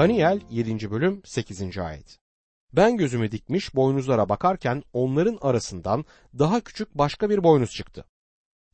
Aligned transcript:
Daniel 0.00 0.40
7. 0.50 0.90
bölüm 0.90 1.22
8. 1.24 1.78
ayet. 1.78 2.18
Ben 2.72 2.96
gözümü 2.96 3.32
dikmiş 3.32 3.74
boynuzlara 3.74 4.28
bakarken 4.28 4.82
onların 4.92 5.38
arasından 5.40 6.04
daha 6.38 6.60
küçük 6.60 6.94
başka 6.94 7.30
bir 7.30 7.42
boynuz 7.42 7.70
çıktı. 7.70 8.04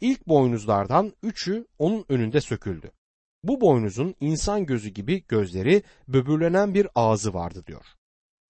İlk 0.01 0.29
boynuzlardan 0.29 1.13
üçü 1.23 1.67
onun 1.79 2.05
önünde 2.09 2.41
söküldü. 2.41 2.91
Bu 3.43 3.61
boynuzun 3.61 4.15
insan 4.21 4.67
gözü 4.67 4.89
gibi 4.89 5.25
gözleri, 5.29 5.83
böbürlenen 6.09 6.75
bir 6.75 6.89
ağzı 6.95 7.35
vardı 7.35 7.63
diyor. 7.67 7.87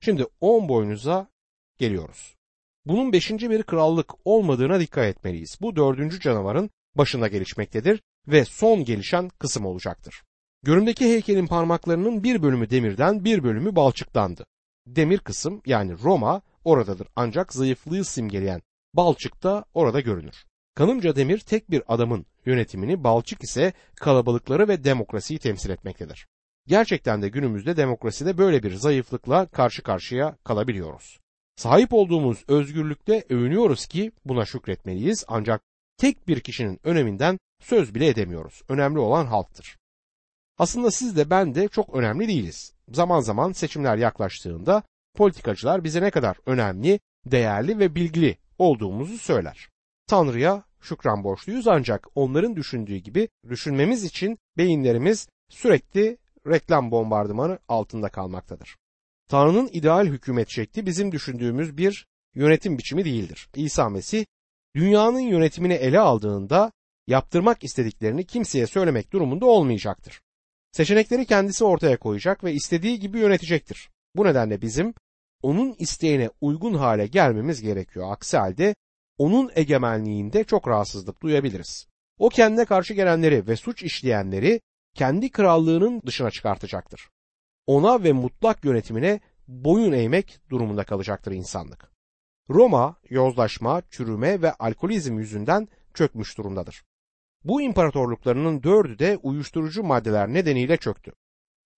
Şimdi 0.01 0.27
on 0.41 0.69
boynuza 0.69 1.31
geliyoruz. 1.79 2.37
Bunun 2.85 3.13
beşinci 3.13 3.51
bir 3.51 3.63
krallık 3.63 4.13
olmadığına 4.25 4.81
dikkat 4.81 5.05
etmeliyiz. 5.05 5.59
Bu 5.61 5.77
dördüncü 5.77 6.21
canavarın 6.21 6.71
başında 6.95 7.29
gelişmektedir 7.29 8.03
ve 8.29 8.45
son 8.45 8.85
gelişen 8.85 9.29
kısım 9.29 9.67
olacaktır. 9.67 10.26
Görümdeki 10.67 11.05
heykelin 11.05 11.47
parmaklarının 11.47 12.23
bir 12.23 12.43
bölümü 12.43 12.71
demirden 12.71 13.25
bir 13.25 13.43
bölümü 13.45 13.77
balçıktandı. 13.77 14.47
Demir 14.87 15.19
kısım 15.19 15.63
yani 15.67 15.95
Roma 16.03 16.43
oradadır 16.65 17.09
ancak 17.17 17.53
zayıflığı 17.53 18.05
simgeleyen 18.05 18.63
balçık 18.95 19.43
da 19.43 19.65
orada 19.75 20.01
görünür. 20.01 20.45
Kanımca 20.75 21.17
demir 21.17 21.39
tek 21.39 21.71
bir 21.71 21.83
adamın 21.89 22.27
yönetimini, 22.47 23.05
balçık 23.05 23.43
ise 23.43 23.73
kalabalıkları 23.97 24.69
ve 24.69 24.85
demokrasiyi 24.85 25.39
temsil 25.39 25.71
etmektedir. 25.71 26.27
Gerçekten 26.67 27.23
de 27.23 27.29
günümüzde 27.29 27.77
demokraside 27.77 28.39
böyle 28.39 28.63
bir 28.63 28.75
zayıflıkla 28.75 29.47
karşı 29.47 29.83
karşıya 29.83 30.37
kalabiliyoruz. 30.45 31.21
Sahip 31.57 31.93
olduğumuz 31.93 32.45
özgürlükte 32.49 33.25
övünüyoruz 33.29 33.87
ki 33.87 34.13
buna 34.25 34.45
şükretmeliyiz 34.45 35.25
ancak 35.29 35.63
tek 35.97 36.29
bir 36.29 36.41
kişinin 36.41 36.81
öneminden 36.85 37.39
söz 37.63 37.95
bile 37.95 38.09
edemiyoruz. 38.09 38.63
Önemli 38.69 38.99
olan 38.99 39.27
halktır. 39.27 39.77
Aslında 40.59 40.91
siz 40.91 41.17
de 41.17 41.31
ben 41.31 41.55
de 41.55 41.69
çok 41.69 41.95
önemli 41.95 42.29
değiliz. 42.29 42.73
Zaman 42.89 43.21
zaman 43.21 43.53
seçimler 43.53 43.97
yaklaştığında 43.97 44.83
politikacılar 45.15 45.85
bize 45.85 46.03
ne 46.03 46.11
kadar 46.11 46.37
önemli, 46.47 47.01
değerli 47.27 47.79
ve 47.79 47.95
bilgili 47.95 48.39
olduğumuzu 48.59 49.19
söyler. 49.19 49.69
Tanrı'ya 50.07 50.63
şükran 50.81 51.25
borçluyuz 51.25 51.69
ancak 51.69 52.09
onların 52.15 52.57
düşündüğü 52.57 52.97
gibi 52.97 53.29
düşünmemiz 53.49 54.05
için 54.05 54.39
beyinlerimiz 54.57 55.29
sürekli 55.49 56.19
reklam 56.47 56.91
bombardımanı 56.91 57.59
altında 57.69 58.09
kalmaktadır. 58.09 58.77
Tanrı'nın 59.29 59.69
ideal 59.73 60.07
hükümet 60.07 60.49
şekli 60.49 60.87
bizim 60.87 61.13
düşündüğümüz 61.13 61.77
bir 61.77 62.07
yönetim 62.35 62.79
biçimi 62.79 63.05
değildir. 63.05 63.49
İsa 63.55 63.89
Mesih 63.89 64.27
dünyanın 64.77 65.21
yönetimini 65.21 65.75
ele 65.75 66.01
aldığında 66.01 66.73
yaptırmak 67.07 67.65
istediklerini 67.65 68.27
kimseye 68.27 68.67
söylemek 68.67 69.13
durumunda 69.13 69.47
olmayacaktır. 69.47 70.21
Seçenekleri 70.77 71.27
kendisi 71.27 71.65
ortaya 71.65 71.97
koyacak 71.97 72.45
ve 72.45 72.53
istediği 72.53 73.01
gibi 73.01 73.19
yönetecektir. 73.19 73.91
Bu 74.17 74.25
nedenle 74.25 74.63
bizim 74.63 74.95
onun 75.43 75.75
isteğine 75.79 76.31
uygun 76.41 76.75
hale 76.75 77.07
gelmemiz 77.07 77.63
gerekiyor. 77.63 78.13
Aksi 78.13 78.37
halde 78.37 78.75
onun 79.19 79.51
egemenliğinde 79.55 80.45
çok 80.45 80.69
rahatsızlık 80.69 81.23
duyabiliriz. 81.23 81.87
O 82.19 82.29
kendine 82.29 82.65
karşı 82.65 82.95
gelenleri 82.95 83.47
ve 83.47 83.57
suç 83.57 83.83
işleyenleri 83.83 84.61
kendi 84.95 85.31
krallığının 85.31 86.03
dışına 86.07 86.31
çıkartacaktır. 86.31 87.09
Ona 87.67 88.05
ve 88.05 88.13
mutlak 88.13 88.65
yönetimine 88.65 89.21
boyun 89.49 89.93
eğmek 89.93 90.41
durumunda 90.51 90.85
kalacaktır 90.85 91.33
insanlık. 91.33 91.91
Roma 92.51 92.97
yozlaşma, 93.11 93.83
çürüme 93.91 94.43
ve 94.43 94.53
alkolizm 94.53 95.19
yüzünden 95.19 95.69
çökmüş 95.95 96.39
durumdadır. 96.39 96.83
Bu 97.47 97.63
imparatorluklarının 97.63 98.63
dördü 98.63 98.99
de 98.99 99.19
uyuşturucu 99.23 99.83
maddeler 99.83 100.29
nedeniyle 100.29 100.77
çöktü. 100.77 101.13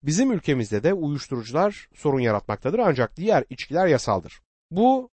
Bizim 0.02 0.32
ülkemizde 0.32 0.82
de 0.82 0.94
uyuşturucular 0.94 1.88
sorun 1.94 2.20
yaratmaktadır 2.20 2.78
ancak 2.78 3.16
diğer 3.16 3.44
içkiler 3.50 3.86
yasaldır. 3.86 4.40
Bu 4.70 5.10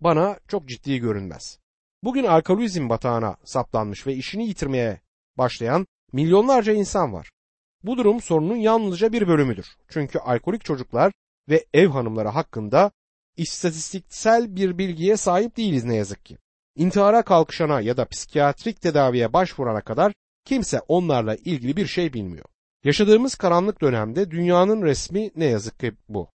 bana 0.00 0.38
çok 0.48 0.68
ciddi 0.68 0.98
görünmez. 0.98 1.58
Bugün 2.02 2.24
alkolizm 2.24 2.88
batağına 2.88 3.36
saplanmış 3.44 4.06
ve 4.06 4.14
işini 4.14 4.48
yitirmeye 4.48 5.00
başlayan 5.38 5.86
milyonlarca 6.12 6.72
insan 6.72 7.12
var. 7.12 7.30
Bu 7.82 7.98
durum 7.98 8.20
sorunun 8.20 8.56
yalnızca 8.56 9.12
bir 9.12 9.28
bölümüdür. 9.28 9.66
Çünkü 9.88 10.18
alkolik 10.18 10.64
çocuklar 10.64 11.12
ve 11.48 11.66
ev 11.74 11.88
hanımları 11.88 12.28
hakkında 12.28 12.90
istatistiksel 13.36 14.56
bir 14.56 14.78
bilgiye 14.78 15.16
sahip 15.16 15.56
değiliz 15.56 15.84
ne 15.84 15.96
yazık 15.96 16.24
ki. 16.24 16.38
İntihara 16.76 17.22
kalkışana 17.22 17.80
ya 17.80 17.96
da 17.96 18.04
psikiyatrik 18.04 18.80
tedaviye 18.80 19.32
başvurana 19.32 19.80
kadar 19.80 20.12
kimse 20.44 20.80
onlarla 20.88 21.34
ilgili 21.34 21.76
bir 21.76 21.86
şey 21.86 22.12
bilmiyor. 22.12 22.44
Yaşadığımız 22.84 23.34
karanlık 23.34 23.80
dönemde 23.80 24.30
dünyanın 24.30 24.82
resmi 24.82 25.30
ne 25.36 25.44
yazık 25.44 25.80
ki 25.80 25.92
bu. 26.08 26.28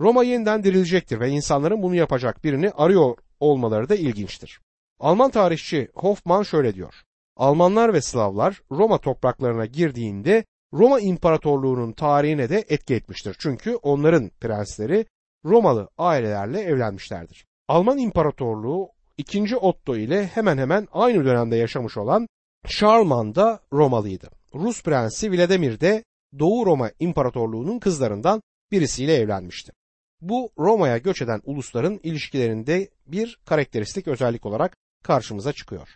Roma 0.00 0.24
yeniden 0.24 0.64
dirilecektir 0.64 1.20
ve 1.20 1.30
insanların 1.30 1.82
bunu 1.82 1.94
yapacak 1.94 2.44
birini 2.44 2.70
arıyor 2.70 3.16
olmaları 3.40 3.88
da 3.88 3.94
ilginçtir. 3.94 4.60
Alman 5.00 5.30
tarihçi 5.30 5.88
Hoffman 5.94 6.42
şöyle 6.42 6.74
diyor. 6.74 6.94
Almanlar 7.36 7.94
ve 7.94 8.00
Slavlar 8.00 8.62
Roma 8.70 8.98
topraklarına 8.98 9.66
girdiğinde 9.66 10.44
Roma 10.72 11.00
İmparatorluğu'nun 11.00 11.92
tarihine 11.92 12.48
de 12.48 12.64
etki 12.68 12.94
etmiştir. 12.94 13.36
Çünkü 13.38 13.74
onların 13.74 14.30
prensleri 14.40 15.06
Romalı 15.44 15.88
ailelerle 15.98 16.60
evlenmişlerdir. 16.60 17.46
Alman 17.68 17.98
İmparatorluğu 17.98 18.88
2. 19.18 19.56
Otto 19.56 19.96
ile 19.96 20.26
hemen 20.26 20.58
hemen 20.58 20.88
aynı 20.92 21.24
dönemde 21.24 21.56
yaşamış 21.56 21.96
olan 21.96 22.28
Şarlman 22.66 23.34
da 23.34 23.60
Romalıydı. 23.72 24.30
Rus 24.54 24.82
prensi 24.82 25.32
Vladimir 25.32 25.80
de 25.80 26.04
Doğu 26.38 26.66
Roma 26.66 26.90
İmparatorluğu'nun 27.00 27.78
kızlarından 27.78 28.42
birisiyle 28.72 29.14
evlenmişti. 29.14 29.72
Bu 30.20 30.50
Roma'ya 30.58 30.98
göç 30.98 31.22
eden 31.22 31.40
ulusların 31.44 32.00
ilişkilerinde 32.02 32.88
bir 33.06 33.38
karakteristik 33.44 34.08
özellik 34.08 34.46
olarak 34.46 34.76
karşımıza 35.04 35.52
çıkıyor. 35.52 35.88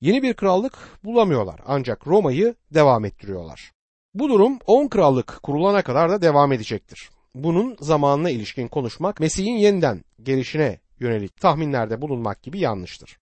Yeni 0.00 0.22
bir 0.22 0.34
krallık 0.34 0.78
bulamıyorlar 1.04 1.60
ancak 1.66 2.06
Roma'yı 2.06 2.54
devam 2.74 3.04
ettiriyorlar. 3.04 3.72
Bu 4.14 4.28
durum 4.28 4.58
10 4.66 4.88
krallık 4.88 5.38
kurulana 5.42 5.82
kadar 5.82 6.10
da 6.10 6.22
devam 6.22 6.52
edecektir. 6.52 7.10
Bunun 7.34 7.76
zamanına 7.80 8.30
ilişkin 8.30 8.68
konuşmak 8.68 9.20
Mesih'in 9.20 9.56
yeniden 9.56 10.04
gelişine 10.22 10.78
yönelik 11.02 11.36
tahminlerde 11.40 12.02
bulunmak 12.02 12.42
gibi 12.42 12.58
yanlıştır. 12.58 13.18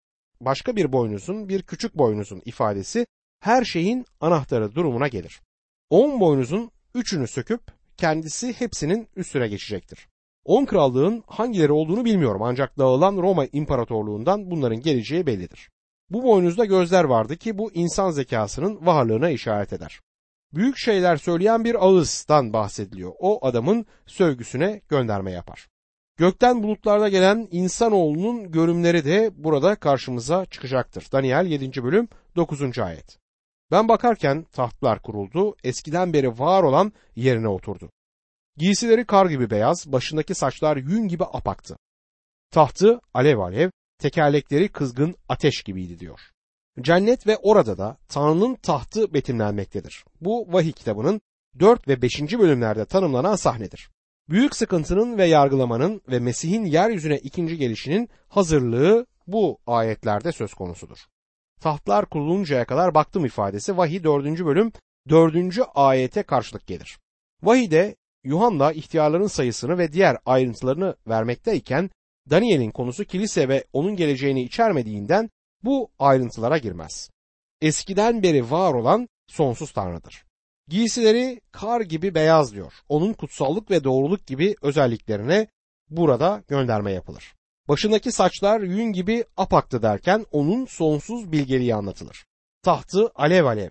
Başka 0.41 0.77
bir 0.77 0.93
boynuzun 0.93 1.49
bir 1.49 1.62
küçük 1.62 1.95
boynuzun 1.95 2.43
ifadesi 2.45 3.07
her 3.41 3.65
şeyin 3.65 4.05
anahtarı 4.21 4.75
durumuna 4.75 5.09
gelir. 5.09 5.41
10 5.91 6.21
boynuzun 6.21 6.71
üçünü 6.95 7.27
söküp 7.27 7.61
kendisi 7.97 8.53
hepsinin 8.53 9.09
üstüne 9.17 9.49
geçecektir. 9.49 10.09
10 10.45 10.65
krallığın 10.65 11.23
hangileri 11.27 11.73
olduğunu 11.73 12.05
bilmiyorum 12.05 12.43
ancak 12.43 12.79
dağılan 12.79 13.17
Roma 13.17 13.47
İmparatorluğundan 13.47 14.51
bunların 14.51 14.81
geleceği 14.81 15.27
bellidir. 15.27 15.71
Bu 16.11 16.23
boynuzda 16.23 16.65
gözler 16.65 17.05
vardı 17.05 17.37
ki 17.37 17.59
bu 17.59 17.73
insan 17.73 18.11
zekasının 18.11 18.87
varlığına 18.87 19.31
işaret 19.31 19.73
eder. 19.73 20.01
Büyük 20.53 20.77
şeyler 20.77 21.17
söyleyen 21.17 21.65
bir 21.65 21.87
ağızdan 21.87 22.53
bahsediliyor. 22.53 23.12
O 23.19 23.47
adamın 23.47 23.87
sövgüsüne 24.06 24.81
gönderme 24.89 25.33
yapar. 25.33 25.69
Gökten 26.17 26.63
bulutlarda 26.63 27.09
gelen 27.09 27.49
insanoğlunun 27.51 28.53
görümleri 28.53 29.05
de 29.05 29.31
burada 29.37 29.77
karşımıza 29.77 30.47
çıkacaktır. 30.47 31.09
Daniel 31.13 31.47
7. 31.47 31.85
bölüm 31.85 32.09
9. 32.37 32.79
ayet. 32.79 33.19
Ben 33.71 33.89
bakarken 33.89 34.43
tahtlar 34.53 35.03
kuruldu, 35.03 35.57
eskiden 35.65 36.13
beri 36.13 36.39
var 36.39 36.63
olan 36.63 36.93
yerine 37.17 37.49
oturdu. 37.49 37.91
Giysileri 38.57 39.05
kar 39.05 39.27
gibi 39.27 39.51
beyaz, 39.51 39.93
başındaki 39.93 40.35
saçlar 40.35 40.77
yün 40.77 41.09
gibi 41.09 41.25
apaktı. 41.25 41.77
Tahtı 42.51 43.01
alev 43.15 43.39
alev, 43.39 43.71
tekerlekleri 43.99 44.69
kızgın 44.69 45.17
ateş 45.29 45.63
gibiydi 45.63 45.99
diyor. 45.99 46.21
Cennet 46.81 47.27
ve 47.27 47.37
orada 47.37 47.79
da 47.79 47.97
Tanrı'nın 48.09 48.55
tahtı 48.55 49.15
betimlenmektedir. 49.15 50.05
Bu 50.21 50.53
vahiy 50.53 50.73
kitabının 50.73 51.21
4 51.61 51.89
ve 51.89 52.03
5. 52.03 52.21
bölümlerde 52.21 52.85
tanımlanan 52.85 53.37
sahnedir. 53.37 53.94
Büyük 54.29 54.57
sıkıntının 54.57 55.19
ve 55.19 55.26
yargılamanın 55.26 56.03
ve 56.09 56.19
Mesih'in 56.19 56.65
yeryüzüne 56.65 57.19
ikinci 57.19 57.56
gelişinin 57.59 58.09
hazırlığı 58.29 59.06
bu 59.26 59.59
ayetlerde 59.67 60.32
söz 60.32 60.55
konusudur. 60.55 60.99
Tahtlar 61.61 62.06
kuruluncaya 62.06 62.65
kadar 62.65 62.94
baktım 62.94 63.25
ifadesi 63.25 63.76
vahiy 63.76 64.05
4. 64.05 64.25
bölüm 64.25 64.73
4. 65.09 65.37
ayete 65.75 66.23
karşılık 66.23 66.67
gelir. 66.67 66.99
Vahide 67.43 67.97
Yuhanna 68.25 68.73
ihtiyarların 68.73 69.26
sayısını 69.26 69.79
ve 69.79 69.93
diğer 69.93 70.17
ayrıntılarını 70.26 70.97
vermekteyken 71.09 71.91
Daniel'in 72.31 72.71
konusu 72.71 73.05
kilise 73.05 73.49
ve 73.49 73.65
onun 73.73 73.97
geleceğini 73.97 74.43
içermediğinden 74.43 75.31
bu 75.62 75.91
ayrıntılara 75.99 76.59
girmez. 76.59 77.11
Eskiden 77.61 78.23
beri 78.23 78.50
var 78.50 78.75
olan 78.75 79.09
sonsuz 79.26 79.73
Tanrı'dır. 79.73 80.25
Giysileri 80.69 81.40
kar 81.52 81.81
gibi 81.81 82.14
beyaz 82.14 82.55
diyor. 82.55 82.72
Onun 82.88 83.12
kutsallık 83.12 83.70
ve 83.70 83.84
doğruluk 83.84 84.26
gibi 84.26 84.55
özelliklerine 84.62 85.46
burada 85.90 86.43
gönderme 86.49 86.93
yapılır. 86.93 87.34
Başındaki 87.69 88.12
saçlar 88.12 88.61
yün 88.61 88.93
gibi 88.93 89.25
apaktı 89.37 89.82
derken 89.82 90.26
onun 90.32 90.66
sonsuz 90.66 91.32
bilgeliği 91.32 91.75
anlatılır. 91.75 92.25
Tahtı 92.62 93.11
alev 93.14 93.44
alev 93.44 93.70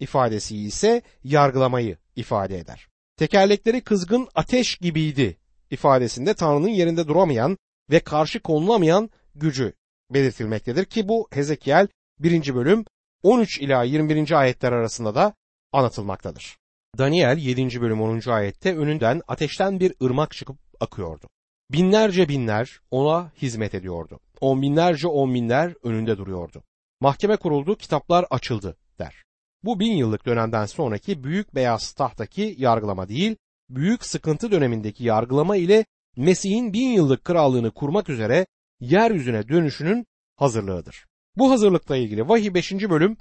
ifadesi 0.00 0.56
ise 0.56 1.02
yargılamayı 1.24 1.96
ifade 2.16 2.58
eder. 2.58 2.88
Tekerlekleri 3.16 3.80
kızgın 3.80 4.28
ateş 4.34 4.76
gibiydi 4.76 5.36
ifadesinde 5.70 6.34
Tanrı'nın 6.34 6.68
yerinde 6.68 7.08
duramayan 7.08 7.58
ve 7.90 8.00
karşı 8.00 8.40
konulamayan 8.40 9.10
gücü 9.34 9.72
belirtilmektedir 10.10 10.84
ki 10.84 11.08
bu 11.08 11.28
Hezekiel 11.32 11.88
1. 12.18 12.54
bölüm 12.54 12.84
13 13.22 13.60
ila 13.60 13.82
21. 13.82 14.40
ayetler 14.40 14.72
arasında 14.72 15.14
da 15.14 15.34
anlatılmaktadır. 15.74 16.56
Daniel 16.98 17.38
7. 17.38 17.80
bölüm 17.80 18.02
10. 18.02 18.30
ayette 18.30 18.76
önünden 18.76 19.22
ateşten 19.28 19.80
bir 19.80 19.94
ırmak 20.02 20.30
çıkıp 20.30 20.56
akıyordu. 20.80 21.28
Binlerce 21.72 22.28
binler 22.28 22.80
ona 22.90 23.32
hizmet 23.42 23.74
ediyordu. 23.74 24.20
On 24.40 24.62
binlerce 24.62 25.08
on 25.08 25.34
binler 25.34 25.74
önünde 25.82 26.18
duruyordu. 26.18 26.62
Mahkeme 27.00 27.36
kuruldu, 27.36 27.76
kitaplar 27.76 28.26
açıldı 28.30 28.76
der. 28.98 29.24
Bu 29.62 29.80
bin 29.80 29.92
yıllık 29.92 30.26
dönemden 30.26 30.66
sonraki 30.66 31.24
büyük 31.24 31.54
beyaz 31.54 31.92
tahtaki 31.92 32.54
yargılama 32.58 33.08
değil, 33.08 33.36
büyük 33.70 34.04
sıkıntı 34.04 34.50
dönemindeki 34.50 35.04
yargılama 35.04 35.56
ile 35.56 35.84
Mesih'in 36.16 36.72
bin 36.72 36.88
yıllık 36.88 37.24
krallığını 37.24 37.70
kurmak 37.70 38.08
üzere 38.08 38.46
yeryüzüne 38.80 39.48
dönüşünün 39.48 40.06
hazırlığıdır. 40.36 41.06
Bu 41.36 41.50
hazırlıkla 41.50 41.96
ilgili 41.96 42.28
vahiy 42.28 42.54
5. 42.54 42.72
bölüm 42.72 43.16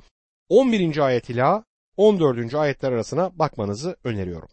11. 0.50 0.98
ayet 0.98 1.30
ila 1.30 1.64
14. 1.98 2.54
ayetler 2.54 2.92
arasına 2.92 3.40
bakmanızı 3.40 3.96
öneriyorum. 4.04 4.50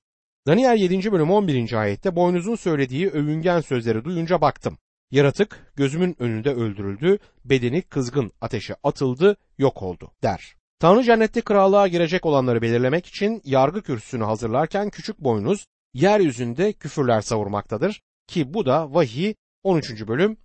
Daniel 0.47 0.77
7. 0.77 1.13
bölüm 1.13 1.31
11. 1.31 1.73
ayette 1.73 2.17
boynuzun 2.17 2.55
söylediği 2.55 3.11
övüngen 3.11 3.61
sözleri 3.61 4.05
duyunca 4.05 4.41
baktım. 4.41 4.79
Yaratık 5.11 5.73
gözümün 5.77 6.17
önünde 6.19 6.51
öldürüldü, 6.55 7.19
bedeni 7.45 7.83
kızgın 7.83 8.33
ateşe 8.41 8.77
atıldı, 8.83 9.37
yok 9.59 9.83
oldu 9.83 10.13
der. 10.23 10.57
Tanrı 10.79 11.03
cennette 11.03 11.41
krallığa 11.41 11.89
girecek 11.89 12.27
olanları 12.27 12.63
belirlemek 12.63 13.07
için 13.07 13.43
yargı 13.45 13.83
kürsüsünü 13.83 14.25
hazırlarken 14.25 14.91
küçük 14.91 15.19
boynuz 15.19 15.67
yeryüzünde 15.95 16.73
küfürler 16.73 17.21
savurmaktadır 17.21 18.03
ki 18.27 18.55
bu 18.55 18.67
da 18.67 18.95
vahiy 18.95 19.35
13. 19.63 20.09
bölüm 20.09 20.37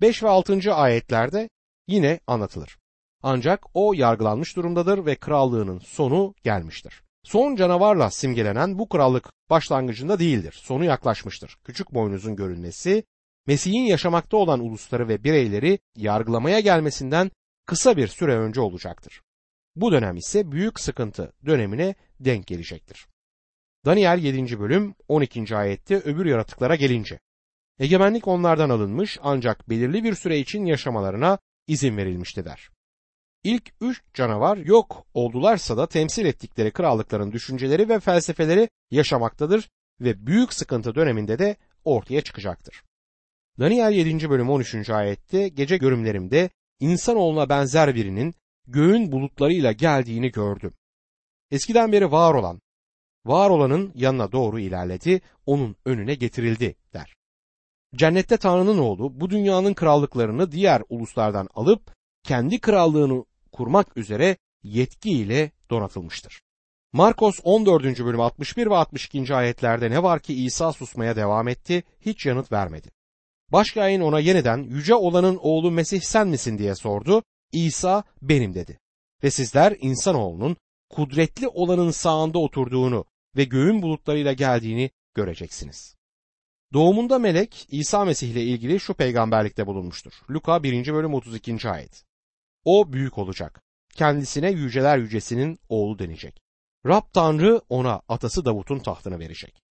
5 0.00 0.22
ve 0.22 0.28
6. 0.28 0.74
ayetlerde 0.74 1.48
yine 1.88 2.20
anlatılır. 2.26 2.79
Ancak 3.22 3.66
o 3.74 3.92
yargılanmış 3.92 4.56
durumdadır 4.56 5.06
ve 5.06 5.14
krallığının 5.14 5.78
sonu 5.78 6.34
gelmiştir. 6.44 7.02
Son 7.22 7.56
canavarla 7.56 8.10
simgelenen 8.10 8.78
bu 8.78 8.88
krallık 8.88 9.32
başlangıcında 9.50 10.18
değildir. 10.18 10.52
Sonu 10.62 10.84
yaklaşmıştır. 10.84 11.58
Küçük 11.64 11.94
boynuzun 11.94 12.36
görülmesi 12.36 13.04
Mesih'in 13.46 13.84
yaşamakta 13.84 14.36
olan 14.36 14.60
ulusları 14.60 15.08
ve 15.08 15.24
bireyleri 15.24 15.78
yargılamaya 15.96 16.60
gelmesinden 16.60 17.30
kısa 17.66 17.96
bir 17.96 18.08
süre 18.08 18.38
önce 18.38 18.60
olacaktır. 18.60 19.22
Bu 19.76 19.92
dönem 19.92 20.16
ise 20.16 20.52
büyük 20.52 20.80
sıkıntı 20.80 21.32
dönemine 21.46 21.94
denk 22.20 22.46
gelecektir. 22.46 23.06
Daniel 23.84 24.18
7. 24.18 24.60
bölüm 24.60 24.94
12. 25.08 25.56
ayette 25.56 25.96
öbür 25.96 26.26
yaratıklara 26.26 26.74
gelince 26.74 27.20
Egemenlik 27.78 28.28
onlardan 28.28 28.70
alınmış 28.70 29.18
ancak 29.22 29.68
belirli 29.68 30.04
bir 30.04 30.14
süre 30.14 30.38
için 30.38 30.64
yaşamalarına 30.64 31.38
izin 31.66 31.96
verilmişti 31.96 32.44
der. 32.44 32.70
İlk 33.44 33.72
üç 33.80 34.02
canavar 34.14 34.56
yok 34.56 35.06
oldularsa 35.14 35.76
da 35.76 35.86
temsil 35.86 36.24
ettikleri 36.24 36.70
krallıkların 36.70 37.32
düşünceleri 37.32 37.88
ve 37.88 38.00
felsefeleri 38.00 38.68
yaşamaktadır 38.90 39.70
ve 40.00 40.26
büyük 40.26 40.52
sıkıntı 40.52 40.94
döneminde 40.94 41.38
de 41.38 41.56
ortaya 41.84 42.20
çıkacaktır. 42.20 42.82
Daniel 43.58 43.92
7. 43.92 44.30
bölüm 44.30 44.50
13. 44.50 44.90
ayette 44.90 45.48
gece 45.48 45.76
görümlerimde 45.76 46.50
insanoğluna 46.80 47.48
benzer 47.48 47.94
birinin 47.94 48.34
göğün 48.66 49.12
bulutlarıyla 49.12 49.72
geldiğini 49.72 50.30
gördüm. 50.30 50.72
Eskiden 51.50 51.92
beri 51.92 52.12
var 52.12 52.34
olan, 52.34 52.60
var 53.24 53.50
olanın 53.50 53.92
yanına 53.94 54.32
doğru 54.32 54.60
ilerledi, 54.60 55.20
onun 55.46 55.76
önüne 55.84 56.14
getirildi 56.14 56.76
der. 56.94 57.14
Cennette 57.94 58.36
Tanrı'nın 58.36 58.78
oğlu 58.78 59.20
bu 59.20 59.30
dünyanın 59.30 59.74
krallıklarını 59.74 60.52
diğer 60.52 60.82
uluslardan 60.88 61.48
alıp 61.54 61.99
kendi 62.22 62.60
krallığını 62.60 63.24
kurmak 63.52 63.96
üzere 63.96 64.36
yetkiyle 64.62 65.50
donatılmıştır. 65.70 66.42
Markos 66.92 67.40
14. 67.42 67.84
bölüm 67.84 68.20
61 68.20 68.66
ve 68.66 68.74
62. 68.74 69.34
ayetlerde 69.34 69.90
ne 69.90 70.02
var 70.02 70.20
ki 70.20 70.44
İsa 70.44 70.72
susmaya 70.72 71.16
devam 71.16 71.48
etti, 71.48 71.82
hiç 72.00 72.26
yanıt 72.26 72.52
vermedi. 72.52 72.90
Başkain 73.52 74.00
ona 74.00 74.20
yeniden 74.20 74.58
yüce 74.58 74.94
olanın 74.94 75.38
oğlu 75.42 75.70
Mesih 75.70 76.00
sen 76.00 76.28
misin 76.28 76.58
diye 76.58 76.74
sordu. 76.74 77.22
İsa 77.52 78.04
benim 78.22 78.54
dedi. 78.54 78.78
Ve 79.24 79.30
sizler 79.30 79.76
insanoğlunun 79.80 80.56
kudretli 80.90 81.48
olanın 81.48 81.90
sağında 81.90 82.38
oturduğunu 82.38 83.04
ve 83.36 83.44
göğün 83.44 83.82
bulutlarıyla 83.82 84.32
geldiğini 84.32 84.90
göreceksiniz. 85.14 85.96
Doğumunda 86.72 87.18
melek 87.18 87.66
İsa 87.70 88.04
Mesih 88.04 88.28
ile 88.28 88.42
ilgili 88.42 88.80
şu 88.80 88.94
peygamberlikte 88.94 89.66
bulunmuştur. 89.66 90.12
Luka 90.30 90.62
1. 90.62 90.92
bölüm 90.94 91.14
32. 91.14 91.70
ayet. 91.70 92.09
O 92.64 92.92
büyük 92.92 93.18
olacak. 93.18 93.62
Kendisine 93.94 94.50
yüceler 94.50 94.98
yücesinin 94.98 95.58
oğlu 95.68 95.98
denecek. 95.98 96.40
Rab 96.86 97.02
Tanrı 97.12 97.60
ona 97.68 98.02
atası 98.08 98.44
Davut'un 98.44 98.78
tahtını 98.78 99.18
verecek. 99.18 99.62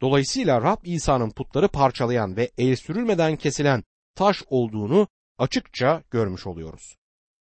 Dolayısıyla 0.00 0.62
Rab 0.62 0.84
İsa'nın 0.84 1.30
putları 1.30 1.68
parçalayan 1.68 2.36
ve 2.36 2.50
el 2.58 2.76
sürülmeden 2.76 3.36
kesilen 3.36 3.84
taş 4.14 4.42
olduğunu 4.46 5.08
açıkça 5.38 6.02
görmüş 6.10 6.46
oluyoruz. 6.46 6.96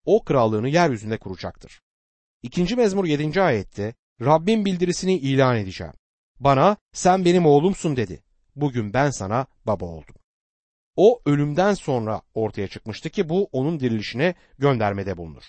O 0.05 0.23
krallığını 0.23 0.69
yeryüzünde 0.69 1.17
kuracaktır. 1.17 1.81
İkinci 2.43 2.75
mezmur 2.75 3.05
7. 3.05 3.41
ayette 3.41 3.93
Rabbin 4.21 4.65
bildirisini 4.65 5.17
ilan 5.17 5.57
edeceğim. 5.57 5.93
Bana 6.39 6.77
sen 6.93 7.25
benim 7.25 7.45
oğlumsun 7.45 7.95
dedi. 7.95 8.23
Bugün 8.55 8.93
ben 8.93 9.09
sana 9.09 9.45
baba 9.65 9.85
oldum. 9.85 10.15
O 10.95 11.21
ölümden 11.25 11.73
sonra 11.73 12.21
ortaya 12.33 12.67
çıkmıştı 12.67 13.09
ki 13.09 13.29
bu 13.29 13.49
onun 13.51 13.79
dirilişine 13.79 14.35
göndermede 14.59 15.17
bulunur. 15.17 15.43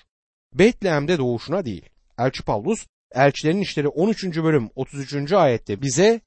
Betlehem'de 0.55 1.19
doğuşuna 1.19 1.65
değil. 1.65 1.89
Elçi 2.19 2.43
Pavlus 2.43 2.87
Elçilerin 3.13 3.61
İşleri 3.61 3.89
13. 3.89 4.25
bölüm 4.25 4.71
33. 4.75 5.33
ayette 5.33 5.83
bize 5.83 6.21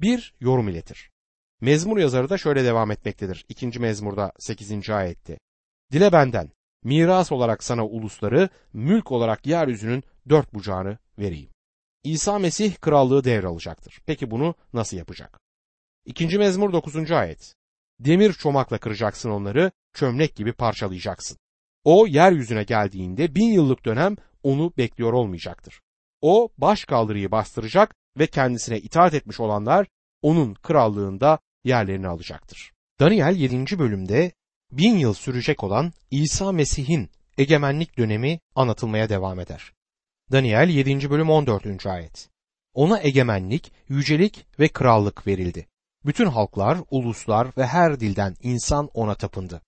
bir 0.00 0.34
yorum 0.40 0.68
iletir. 0.68 1.10
Mezmur 1.60 1.98
yazarı 1.98 2.30
da 2.30 2.38
şöyle 2.38 2.64
devam 2.64 2.90
etmektedir. 2.90 3.44
2. 3.48 3.80
mezmurda 3.80 4.32
8. 4.38 4.90
ayette. 4.90 5.38
Dile 5.92 6.12
benden, 6.12 6.50
miras 6.84 7.32
olarak 7.32 7.64
sana 7.64 7.86
ulusları, 7.86 8.48
mülk 8.72 9.12
olarak 9.12 9.46
yeryüzünün 9.46 10.04
dört 10.28 10.54
bucağını 10.54 10.98
vereyim. 11.18 11.50
İsa 12.04 12.38
Mesih 12.38 12.76
krallığı 12.76 13.24
devralacaktır. 13.24 14.00
Peki 14.06 14.30
bunu 14.30 14.54
nasıl 14.72 14.96
yapacak? 14.96 15.40
2. 16.04 16.38
mezmur 16.38 16.72
9. 16.72 17.10
ayet. 17.10 17.54
Demir 18.04 18.32
çomakla 18.32 18.78
kıracaksın 18.78 19.30
onları, 19.30 19.70
çömlek 19.94 20.36
gibi 20.36 20.52
parçalayacaksın. 20.52 21.38
O 21.84 22.06
yeryüzüne 22.06 22.62
geldiğinde 22.62 23.34
bin 23.34 23.52
yıllık 23.52 23.84
dönem 23.84 24.16
onu 24.42 24.72
bekliyor 24.76 25.12
olmayacaktır. 25.12 25.80
O 26.20 26.48
baş 26.58 26.84
kaldırıyı 26.84 27.30
bastıracak 27.30 27.94
ve 28.18 28.26
kendisine 28.26 28.78
itaat 28.78 29.14
etmiş 29.14 29.40
olanlar 29.40 29.86
onun 30.22 30.54
krallığında 30.54 31.38
yerlerini 31.64 32.08
alacaktır. 32.08 32.72
Daniel 33.00 33.36
7. 33.36 33.78
bölümde 33.78 34.32
bin 34.72 34.96
yıl 34.98 35.14
sürecek 35.14 35.64
olan 35.64 35.92
İsa 36.10 36.52
Mesih'in 36.52 37.10
egemenlik 37.38 37.98
dönemi 37.98 38.40
anlatılmaya 38.54 39.08
devam 39.08 39.40
eder. 39.40 39.72
Daniel 40.32 40.68
7. 40.68 41.10
bölüm 41.10 41.30
14. 41.30 41.86
ayet. 41.86 42.28
Ona 42.74 43.00
egemenlik, 43.00 43.72
yücelik 43.88 44.46
ve 44.58 44.68
krallık 44.68 45.26
verildi. 45.26 45.66
Bütün 46.06 46.26
halklar, 46.26 46.78
uluslar 46.90 47.48
ve 47.58 47.66
her 47.66 48.00
dilden 48.00 48.36
insan 48.42 48.90
ona 48.94 49.14
tapındı. 49.14 49.62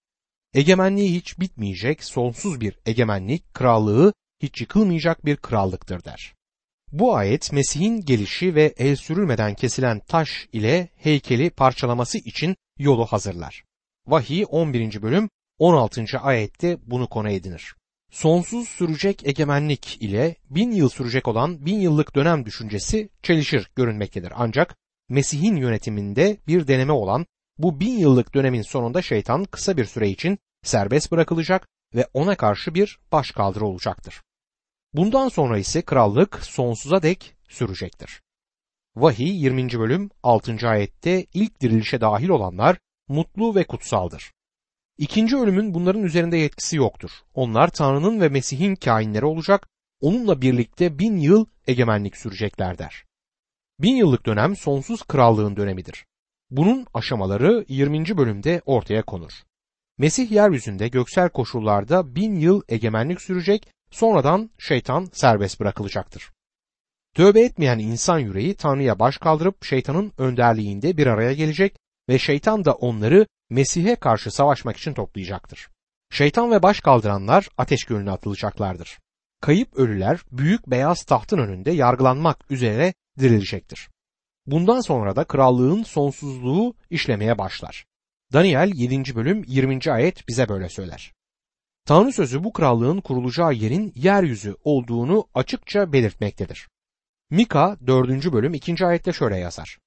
Egemenliği 0.55 1.15
hiç 1.15 1.41
bitmeyecek, 1.41 2.05
sonsuz 2.05 2.61
bir 2.61 2.79
egemenlik, 2.87 3.55
krallığı 3.55 4.13
hiç 4.43 4.61
yıkılmayacak 4.61 5.25
bir 5.25 5.37
krallıktır 5.37 6.05
der. 6.05 6.35
Bu 6.93 7.17
ayet 7.17 7.53
Mesih'in 7.53 8.01
gelişi 8.01 8.55
ve 8.55 8.75
el 8.77 8.97
sürülmeden 8.97 9.55
kesilen 9.55 10.01
taş 10.01 10.49
ile 10.53 10.89
heykeli 10.97 11.51
parçalaması 11.51 12.19
için 12.19 12.57
yolu 12.79 13.07
hazırlar. 13.07 13.65
Vahiy 14.07 14.45
11. 14.49 15.03
bölüm 15.03 15.29
16. 15.59 16.05
ayette 16.21 16.79
bunu 16.87 17.09
konu 17.09 17.31
edinir. 17.31 17.75
Sonsuz 18.11 18.69
sürecek 18.69 19.27
egemenlik 19.27 20.03
ile 20.03 20.37
bin 20.51 20.71
yıl 20.73 20.89
sürecek 20.89 21.29
olan 21.29 21.67
bin 21.67 21.81
yıllık 21.81 22.15
dönem 22.15 22.47
düşüncesi 22.47 23.09
çelişir 23.23 23.71
görünmektedir. 23.77 24.33
Ancak 24.37 24.77
Mesih'in 25.09 25.57
yönetiminde 25.57 26.37
bir 26.47 26.67
deneme 26.67 26.93
olan 26.93 27.27
bu 27.59 27.81
bin 27.81 27.99
yıllık 27.99 28.35
dönemin 28.35 28.63
sonunda 28.63 29.03
şeytan 29.03 29.45
kısa 29.45 29.77
bir 29.77 29.85
süre 29.85 30.09
için 30.09 30.39
serbest 30.63 31.13
bırakılacak 31.13 31.69
ve 31.95 32.09
ona 32.15 32.37
karşı 32.37 32.75
bir 32.75 32.99
başkaldırı 33.13 33.67
olacaktır. 33.67 34.23
Bundan 34.95 35.29
sonra 35.29 35.59
ise 35.59 35.83
krallık 35.83 36.45
sonsuza 36.45 37.03
dek 37.03 37.37
sürecektir. 37.49 38.23
Vahiy 38.97 39.43
20. 39.43 39.79
bölüm 39.79 40.11
6. 40.23 40.69
ayette 40.69 41.27
ilk 41.35 41.61
dirilişe 41.61 42.01
dahil 42.01 42.29
olanlar 42.29 42.79
mutlu 43.09 43.55
ve 43.55 43.65
kutsaldır. 43.65 44.33
İkinci 44.99 45.37
ölümün 45.37 45.75
bunların 45.75 46.03
üzerinde 46.03 46.37
yetkisi 46.37 46.77
yoktur. 46.77 47.11
Onlar 47.35 47.69
Tanrı'nın 47.69 48.21
ve 48.21 48.29
Mesih'in 48.29 48.75
kainleri 48.75 49.25
olacak, 49.25 49.69
onunla 50.01 50.41
birlikte 50.43 50.99
bin 50.99 51.17
yıl 51.17 51.47
egemenlik 51.67 52.17
sürecekler 52.17 52.79
der. 52.79 53.05
Bin 53.79 53.97
yıllık 53.97 54.27
dönem 54.27 54.57
sonsuz 54.57 55.03
krallığın 55.03 55.57
dönemidir. 55.57 56.07
Bunun 56.51 56.87
aşamaları 56.95 57.65
20. 57.69 58.17
bölümde 58.17 58.63
ortaya 58.67 59.03
konur. 59.03 59.33
Mesih 59.99 60.31
yeryüzünde 60.31 60.89
göksel 60.89 61.29
koşullarda 61.29 62.17
bin 62.17 62.35
yıl 62.35 62.63
egemenlik 62.69 63.21
sürecek, 63.21 63.69
sonradan 63.91 64.51
şeytan 64.59 65.09
serbest 65.13 65.61
bırakılacaktır. 65.61 66.33
Tövbe 67.15 67.41
etmeyen 67.41 67.79
insan 67.79 68.19
yüreği 68.19 68.55
Tanrı'ya 68.55 68.99
baş 68.99 69.19
kaldırıp 69.19 69.65
şeytanın 69.65 70.13
önderliğinde 70.19 70.97
bir 70.97 71.07
araya 71.07 71.33
gelecek 71.33 71.77
ve 72.09 72.19
şeytan 72.19 72.65
da 72.65 72.73
onları 72.73 73.27
Mesih'e 73.51 73.97
karşı 73.97 74.31
savaşmak 74.31 74.77
için 74.77 74.95
toplayacaktır. 74.95 75.69
Şeytan 76.11 76.51
ve 76.51 76.63
baş 76.63 76.81
kaldıranlar 76.81 77.49
ateş 77.59 77.85
gölüne 77.85 78.11
atılacaklardır. 78.11 78.99
Kayıp 79.41 79.77
ölüler 79.77 80.21
büyük 80.33 80.67
beyaz 80.67 81.03
tahtın 81.03 81.39
önünde 81.39 81.71
yargılanmak 81.71 82.51
üzere 82.51 82.95
dirilecektir. 83.19 83.89
Bundan 84.47 84.81
sonra 84.81 85.17
da 85.17 85.25
krallığın 85.25 85.83
sonsuzluğu 85.83 86.75
işlemeye 86.91 87.39
başlar. 87.39 87.85
Daniel 88.33 88.73
7. 88.75 89.15
bölüm 89.15 89.45
20. 89.47 89.93
ayet 89.93 90.29
bize 90.29 90.49
böyle 90.49 90.69
söyler. 90.69 91.13
Tanrı 91.87 92.13
sözü 92.13 92.45
bu 92.45 92.53
krallığın 92.53 93.01
kurulacağı 93.01 93.55
yerin 93.55 93.93
yeryüzü 93.97 94.57
olduğunu 94.65 95.29
açıkça 95.35 95.93
belirtmektedir. 95.93 96.69
Mika 97.31 97.77
4. 97.87 98.33
bölüm 98.33 98.55
2. 98.55 98.87
ayette 98.87 99.13
şöyle 99.13 99.37
yazar. 99.37 99.79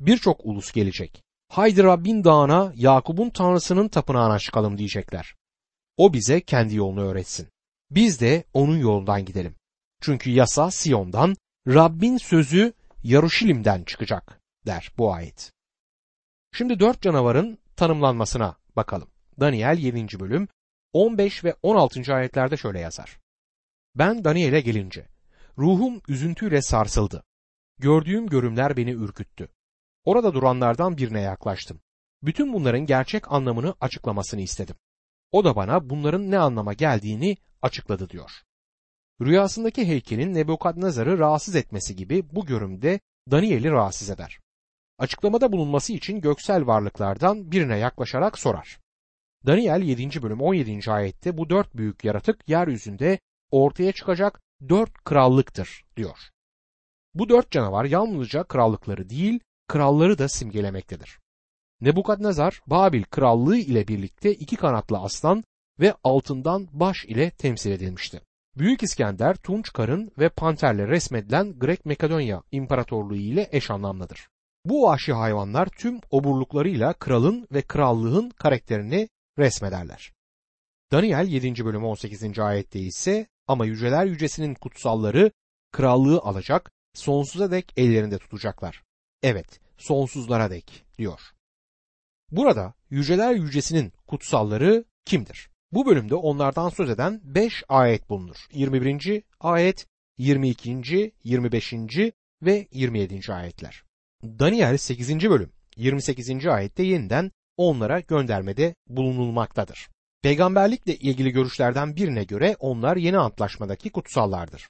Birçok 0.00 0.40
ulus 0.46 0.72
gelecek. 0.72 1.22
Haydi 1.48 1.82
Rabbin 1.82 2.24
dağına 2.24 2.72
Yakup'un 2.76 3.30
tanrısının 3.30 3.88
tapınağına 3.88 4.38
çıkalım 4.38 4.78
diyecekler. 4.78 5.34
O 5.96 6.12
bize 6.12 6.40
kendi 6.40 6.76
yolunu 6.76 7.00
öğretsin. 7.00 7.48
Biz 7.90 8.20
de 8.20 8.44
onun 8.52 8.78
yolundan 8.78 9.24
gidelim. 9.24 9.54
Çünkü 10.00 10.30
yasa 10.30 10.70
Siyon'dan, 10.70 11.36
Rabbin 11.68 12.16
sözü 12.16 12.72
Yaruşilim'den 13.02 13.84
çıkacak 13.84 14.40
der 14.66 14.92
bu 14.98 15.14
ayet. 15.14 15.52
Şimdi 16.52 16.80
dört 16.80 17.02
canavarın 17.02 17.58
tanımlanmasına 17.76 18.56
bakalım. 18.76 19.08
Daniel 19.40 19.78
7. 19.78 20.20
bölüm 20.20 20.48
15 20.92 21.44
ve 21.44 21.54
16. 21.62 22.14
ayetlerde 22.14 22.56
şöyle 22.56 22.80
yazar. 22.80 23.18
Ben 23.94 24.24
Daniel'e 24.24 24.60
gelince 24.60 25.08
ruhum 25.58 26.02
üzüntüyle 26.08 26.62
sarsıldı. 26.62 27.24
Gördüğüm 27.78 28.26
görümler 28.26 28.76
beni 28.76 28.90
ürküttü. 28.90 29.48
Orada 30.04 30.34
duranlardan 30.34 30.96
birine 30.96 31.20
yaklaştım. 31.20 31.80
Bütün 32.22 32.52
bunların 32.52 32.86
gerçek 32.86 33.32
anlamını 33.32 33.74
açıklamasını 33.80 34.40
istedim. 34.40 34.76
O 35.32 35.44
da 35.44 35.56
bana 35.56 35.90
bunların 35.90 36.30
ne 36.30 36.38
anlama 36.38 36.72
geldiğini 36.72 37.36
açıkladı 37.62 38.10
diyor. 38.10 38.30
Rüyasındaki 39.22 39.86
heykelin 39.86 40.34
Nebukadnezar'ı 40.34 41.18
rahatsız 41.18 41.56
etmesi 41.56 41.96
gibi 41.96 42.24
bu 42.32 42.46
görümde 42.46 43.00
Daniel'i 43.30 43.70
rahatsız 43.70 44.10
eder. 44.10 44.38
Açıklamada 44.98 45.52
bulunması 45.52 45.92
için 45.92 46.20
göksel 46.20 46.66
varlıklardan 46.66 47.52
birine 47.52 47.78
yaklaşarak 47.78 48.38
sorar. 48.38 48.78
Daniel 49.46 49.82
7. 49.82 50.22
bölüm 50.22 50.40
17. 50.40 50.90
ayette 50.90 51.36
bu 51.36 51.50
dört 51.50 51.74
büyük 51.76 52.04
yaratık 52.04 52.48
yeryüzünde 52.48 53.18
ortaya 53.50 53.92
çıkacak 53.92 54.40
dört 54.68 55.04
krallıktır 55.04 55.84
diyor. 55.96 56.18
Bu 57.14 57.28
dört 57.28 57.50
canavar 57.50 57.84
yalnızca 57.84 58.44
krallıkları 58.44 59.10
değil, 59.10 59.40
kralları 59.68 60.18
da 60.18 60.28
simgelemektedir. 60.28 61.18
Nebukadnezar, 61.80 62.60
Babil 62.66 63.02
krallığı 63.02 63.56
ile 63.56 63.88
birlikte 63.88 64.34
iki 64.34 64.56
kanatlı 64.56 64.98
aslan 64.98 65.44
ve 65.80 65.94
altından 66.04 66.68
baş 66.72 67.04
ile 67.04 67.30
temsil 67.30 67.70
edilmişti. 67.70 68.20
Büyük 68.58 68.82
İskender, 68.82 69.36
Tunç 69.36 69.72
Karın 69.72 70.12
ve 70.18 70.28
Panterle 70.28 70.88
resmedilen 70.88 71.58
Grek 71.58 71.86
Makedonya 71.86 72.42
İmparatorluğu 72.52 73.16
ile 73.16 73.48
eş 73.52 73.70
anlamlıdır. 73.70 74.28
Bu 74.64 74.82
vahşi 74.82 75.12
hayvanlar 75.12 75.66
tüm 75.66 76.00
oburluklarıyla 76.10 76.92
kralın 76.92 77.48
ve 77.52 77.62
krallığın 77.62 78.30
karakterini 78.30 79.08
resmederler. 79.38 80.12
Daniel 80.92 81.26
7. 81.28 81.64
bölüm 81.64 81.84
18. 81.84 82.38
ayette 82.38 82.80
ise 82.80 83.26
ama 83.46 83.66
yüceler 83.66 84.06
yücesinin 84.06 84.54
kutsalları 84.54 85.32
krallığı 85.72 86.20
alacak, 86.20 86.72
sonsuza 86.94 87.50
dek 87.50 87.72
ellerinde 87.76 88.18
tutacaklar. 88.18 88.82
Evet, 89.22 89.60
sonsuzlara 89.78 90.50
dek 90.50 90.84
diyor. 90.98 91.20
Burada 92.30 92.74
yüceler 92.90 93.34
yücesinin 93.34 93.92
kutsalları 94.06 94.84
kimdir? 95.04 95.53
Bu 95.74 95.86
bölümde 95.86 96.14
onlardan 96.14 96.68
söz 96.68 96.90
eden 96.90 97.20
5 97.24 97.64
ayet 97.68 98.10
bulunur. 98.10 98.36
21. 98.52 99.22
ayet, 99.40 99.86
22. 100.18 101.12
25. 101.24 101.72
ve 102.42 102.68
27. 102.72 103.32
ayetler. 103.32 103.84
Daniel 104.22 104.76
8. 104.76 105.30
bölüm 105.30 105.50
28. 105.76 106.46
ayette 106.46 106.82
yeniden 106.82 107.32
onlara 107.56 108.00
göndermede 108.00 108.74
bulunulmaktadır. 108.88 109.88
Peygamberlikle 110.22 110.96
ilgili 110.96 111.30
görüşlerden 111.30 111.96
birine 111.96 112.24
göre 112.24 112.56
onlar 112.60 112.96
yeni 112.96 113.18
antlaşmadaki 113.18 113.90
kutsallardır. 113.90 114.68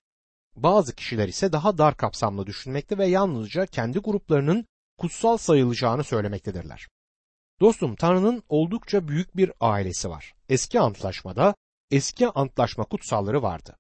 Bazı 0.57 0.95
kişiler 0.95 1.29
ise 1.29 1.53
daha 1.53 1.79
dar 1.79 1.97
kapsamlı 1.97 2.47
düşünmekte 2.47 2.99
ve 2.99 3.07
yalnızca 3.07 3.67
kendi 3.67 3.99
gruplarının 3.99 4.67
kutsal 4.99 5.37
sayılacağını 5.37 6.05
söylemektedirler. 6.05 6.89
Dostum 7.61 7.97
Tanrı'nın 7.97 8.43
oldukça 8.49 9.09
büyük 9.09 9.37
bir 9.37 9.53
ailesi 9.61 10.11
var. 10.11 10.34
Eski 10.49 10.81
antlaşmada 10.81 11.55
eski 11.91 12.29
antlaşma 12.29 12.85
kutsalları 12.85 13.43
vardı. 13.43 13.77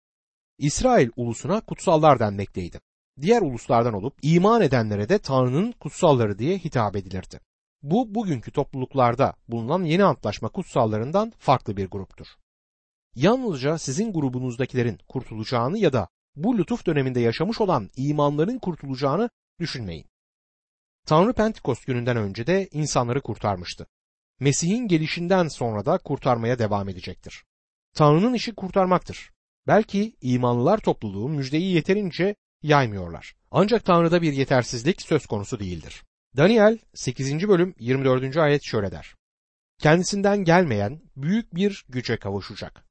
İsrail 0.59 1.11
ulusuna 1.17 1.61
kutsallar 1.61 2.19
denmekteydi. 2.19 2.81
Diğer 3.21 3.43
uluslardan 3.43 3.95
olup 3.95 4.15
iman 4.23 4.63
edenlere 4.63 5.09
de 5.09 5.19
Tanrı'nın 5.19 5.73
kutsalları 5.73 6.39
diye 6.39 6.59
hitap 6.59 6.97
edilirdi. 6.97 7.41
Bu 7.83 8.15
bugünkü 8.15 8.51
topluluklarda 8.51 9.35
bulunan 9.49 9.85
yeni 9.85 10.05
antlaşma 10.05 10.49
kutsallarından 10.49 11.33
farklı 11.39 11.77
bir 11.77 11.87
gruptur. 11.87 12.27
Yalnızca 13.15 13.79
sizin 13.79 14.13
grubunuzdakilerin 14.13 14.99
kurtulacağını 15.09 15.79
ya 15.79 15.93
da 15.93 16.09
bu 16.37 16.59
lütuf 16.59 16.87
döneminde 16.87 17.21
yaşamış 17.21 17.61
olan 17.61 17.91
imanların 17.97 18.59
kurtulacağını 18.59 19.31
düşünmeyin. 19.61 20.07
Tanrı 21.07 21.33
Pentekost 21.33 21.87
gününden 21.87 22.17
önce 22.17 22.47
de 22.47 22.69
insanları 22.73 23.21
kurtarmıştı. 23.21 23.87
Mesih'in 24.45 24.89
gelişinden 24.89 25.49
sonra 25.49 25.87
da 25.87 25.99
kurtarmaya 25.99 26.59
devam 26.59 26.89
edecektir. 26.89 27.45
Tanrı'nın 27.95 28.35
işi 28.35 28.55
kurtarmaktır. 28.55 29.31
Belki 29.67 30.17
imanlılar 30.21 30.79
topluluğu 30.79 31.29
müjdeyi 31.29 31.75
yeterince 31.75 32.35
yaymıyorlar. 32.63 33.35
Ancak 33.51 33.85
Tanrı'da 33.85 34.23
bir 34.23 34.33
yetersizlik 34.33 35.03
söz 35.03 35.27
konusu 35.27 35.61
değildir. 35.61 36.05
Daniel 36.37 36.79
8. 36.95 37.49
bölüm 37.49 37.75
24. 37.79 38.37
ayet 38.37 38.63
şöyle 38.65 38.91
der. 38.91 39.15
Kendisinden 39.79 40.45
gelmeyen 40.45 41.01
büyük 41.17 41.55
bir 41.55 41.85
güce 41.89 42.17
kavuşacak. 42.17 42.85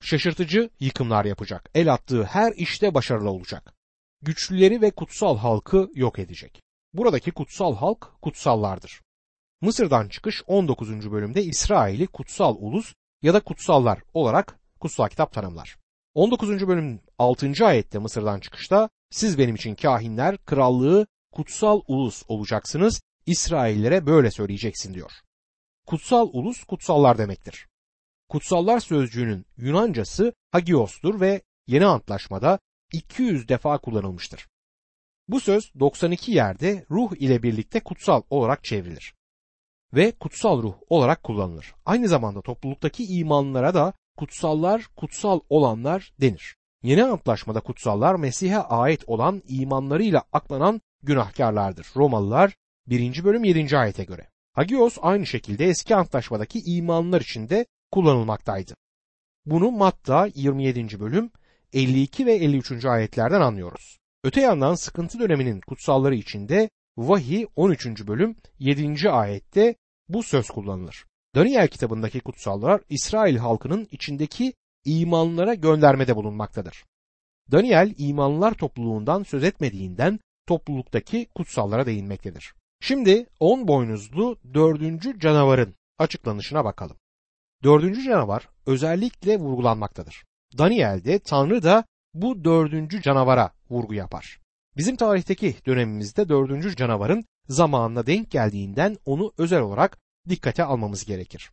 Şaşırtıcı 0.00 0.70
yıkımlar 0.80 1.24
yapacak. 1.24 1.70
El 1.74 1.92
attığı 1.92 2.24
her 2.24 2.52
işte 2.56 2.94
başarılı 2.94 3.30
olacak. 3.30 3.74
Güçlüleri 4.22 4.82
ve 4.82 4.90
kutsal 4.90 5.38
halkı 5.38 5.90
yok 5.94 6.18
edecek. 6.18 6.62
Buradaki 6.94 7.30
kutsal 7.30 7.76
halk 7.76 8.10
kutsallardır. 8.22 9.00
Mısır'dan 9.62 10.08
çıkış 10.08 10.42
19. 10.46 11.12
bölümde 11.12 11.42
İsrail'i 11.42 12.06
kutsal 12.06 12.56
ulus 12.58 12.94
ya 13.22 13.34
da 13.34 13.40
kutsallar 13.40 14.02
olarak 14.14 14.60
kutsal 14.80 15.08
kitap 15.08 15.32
tanımlar. 15.32 15.78
19. 16.14 16.68
bölüm 16.68 17.00
6. 17.18 17.66
ayette 17.66 17.98
Mısır'dan 17.98 18.40
çıkışta 18.40 18.88
siz 19.10 19.38
benim 19.38 19.54
için 19.54 19.74
kahinler, 19.74 20.38
krallığı, 20.38 21.06
kutsal 21.32 21.80
ulus 21.88 22.22
olacaksınız. 22.28 23.02
İsraillere 23.26 24.06
böyle 24.06 24.30
söyleyeceksin 24.30 24.94
diyor. 24.94 25.12
Kutsal 25.86 26.28
ulus 26.32 26.64
kutsallar 26.64 27.18
demektir. 27.18 27.68
Kutsallar 28.28 28.80
sözcüğünün 28.80 29.46
Yunancası 29.56 30.32
hagiostur 30.50 31.20
ve 31.20 31.42
yeni 31.66 31.86
antlaşmada 31.86 32.58
200 32.92 33.48
defa 33.48 33.78
kullanılmıştır. 33.78 34.48
Bu 35.28 35.40
söz 35.40 35.72
92 35.80 36.32
yerde 36.32 36.86
ruh 36.90 37.12
ile 37.16 37.42
birlikte 37.42 37.80
kutsal 37.80 38.22
olarak 38.30 38.64
çevrilir 38.64 39.14
ve 39.94 40.12
kutsal 40.12 40.62
ruh 40.62 40.74
olarak 40.88 41.22
kullanılır. 41.22 41.74
Aynı 41.86 42.08
zamanda 42.08 42.40
topluluktaki 42.40 43.04
imanlara 43.04 43.74
da 43.74 43.92
kutsallar, 44.16 44.86
kutsal 44.96 45.40
olanlar 45.48 46.12
denir. 46.20 46.56
Yeni 46.82 47.04
antlaşmada 47.04 47.60
kutsallar 47.60 48.14
Mesih'e 48.14 48.58
ait 48.58 49.04
olan 49.06 49.42
imanlarıyla 49.48 50.22
aklanan 50.32 50.80
günahkarlardır. 51.02 51.86
Romalılar 51.96 52.56
1. 52.86 53.24
bölüm 53.24 53.44
7. 53.44 53.78
ayete 53.78 54.04
göre. 54.04 54.28
Hagios 54.52 54.98
aynı 55.02 55.26
şekilde 55.26 55.66
eski 55.66 55.96
antlaşmadaki 55.96 56.62
imanlar 56.64 57.20
için 57.20 57.48
de 57.48 57.66
kullanılmaktaydı. 57.90 58.74
Bunu 59.46 59.70
Matta 59.70 60.28
27. 60.34 61.00
bölüm 61.00 61.30
52 61.72 62.26
ve 62.26 62.34
53. 62.34 62.84
ayetlerden 62.84 63.40
anlıyoruz. 63.40 63.98
Öte 64.24 64.40
yandan 64.40 64.74
sıkıntı 64.74 65.20
döneminin 65.20 65.60
kutsalları 65.60 66.14
içinde 66.14 66.70
Vahiy 66.96 67.46
13. 67.56 67.86
bölüm 68.06 68.36
7. 68.58 69.10
ayette 69.10 69.74
bu 70.08 70.22
söz 70.22 70.50
kullanılır. 70.50 71.04
Daniel 71.34 71.68
kitabındaki 71.68 72.20
kutsallar 72.20 72.80
İsrail 72.88 73.36
halkının 73.36 73.88
içindeki 73.90 74.52
imanlara 74.84 75.54
göndermede 75.54 76.16
bulunmaktadır. 76.16 76.84
Daniel 77.52 77.94
imanlılar 77.98 78.54
topluluğundan 78.54 79.22
söz 79.22 79.44
etmediğinden 79.44 80.20
topluluktaki 80.46 81.26
kutsallara 81.34 81.86
değinmektedir. 81.86 82.54
Şimdi 82.80 83.26
on 83.40 83.68
boynuzlu 83.68 84.38
dördüncü 84.54 85.20
canavarın 85.20 85.74
açıklanışına 85.98 86.64
bakalım. 86.64 86.96
Dördüncü 87.62 88.02
canavar 88.02 88.48
özellikle 88.66 89.38
vurgulanmaktadır. 89.38 90.24
Daniel'de 90.58 91.18
Tanrı 91.18 91.62
da 91.62 91.84
bu 92.14 92.44
dördüncü 92.44 93.02
canavara 93.02 93.52
vurgu 93.70 93.94
yapar. 93.94 94.40
Bizim 94.76 94.96
tarihteki 94.96 95.54
dönemimizde 95.66 96.28
dördüncü 96.28 96.76
canavarın 96.76 97.24
zamanına 97.48 98.06
denk 98.06 98.30
geldiğinden 98.30 98.96
onu 99.04 99.32
özel 99.38 99.60
olarak 99.60 99.98
dikkate 100.28 100.64
almamız 100.64 101.04
gerekir. 101.04 101.50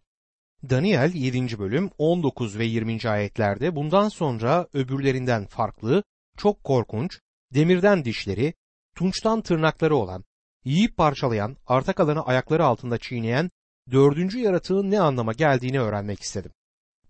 Daniel 0.70 1.14
7. 1.14 1.60
bölüm 1.60 1.90
19 1.98 2.58
ve 2.60 2.66
20. 2.66 3.10
ayetlerde 3.10 3.76
bundan 3.76 4.10
sonra 4.10 4.68
öbürlerinden 4.74 5.46
farklı, 5.46 6.04
çok 6.38 6.64
korkunç, 6.64 7.20
demirden 7.54 8.06
dişleri, 8.06 8.54
tunçtan 8.96 9.42
tırnakları 9.42 9.96
olan, 9.96 10.24
yiyip 10.66 10.98
parçalayan, 10.98 11.58
arta 11.68 11.94
kalanı 11.94 12.26
ayakları 12.26 12.66
altında 12.66 12.98
çiğneyen 12.98 13.52
dördüncü 13.92 14.40
yaratığın 14.40 14.92
ne 14.92 15.02
anlama 15.02 15.34
geldiğini 15.34 15.80
öğrenmek 15.80 16.20
istedim. 16.20 16.52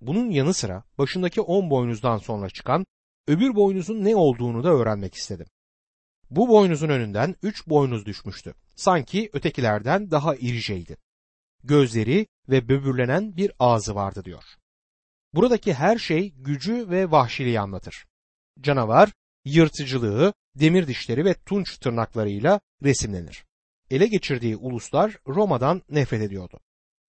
Bunun 0.02 0.30
yanı 0.30 0.54
sıra 0.54 0.84
başındaki 0.98 1.42
on 1.42 1.70
boynuzdan 1.70 2.18
sonra 2.18 2.50
çıkan 2.50 2.86
öbür 3.28 3.56
boynuzun 3.56 4.06
ne 4.06 4.16
olduğunu 4.16 4.64
da 4.64 4.70
öğrenmek 4.70 5.14
istedim. 5.16 5.48
Bu 6.30 6.50
boynuzun 6.50 6.90
önünden 6.90 7.36
üç 7.44 7.68
boynuz 7.68 8.06
düşmüştü. 8.06 8.54
Sanki 8.80 9.30
ötekilerden 9.34 10.12
daha 10.12 10.36
iriceydi. 10.36 10.98
Gözleri 11.64 12.28
ve 12.50 12.70
böbürlenen 12.70 13.38
bir 13.38 13.52
ağzı 13.60 13.96
vardı 13.96 14.26
diyor. 14.26 14.44
Buradaki 15.34 15.74
her 15.74 15.98
şey 15.98 16.30
gücü 16.30 16.90
ve 16.90 17.12
vahşiliği 17.12 17.60
anlatır. 17.60 18.06
Canavar, 18.62 19.14
yırtıcılığı, 19.46 20.34
demir 20.56 20.88
dişleri 20.88 21.26
ve 21.26 21.34
tunç 21.34 21.78
tırnaklarıyla 21.78 22.60
resimlenir. 22.84 23.46
Ele 23.90 24.08
geçirdiği 24.08 24.56
uluslar 24.56 25.18
Roma'dan 25.28 25.82
nefret 25.90 26.22
ediyordu. 26.22 26.60